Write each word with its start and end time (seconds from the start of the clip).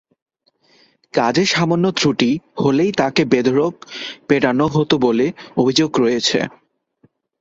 কাজে 1.13 1.43
সামান্য 1.47 1.85
ত্রুটি 1.97 2.29
হলেই 2.57 2.91
তাকে 2.97 3.21
বেধড়ক 3.31 3.73
পেটানো 4.27 4.65
হতো 4.75 4.95
বলে 5.05 5.25
অভিযোগ 5.57 5.89
রয়েছে। 6.01 6.39